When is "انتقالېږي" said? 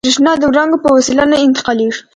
1.45-2.01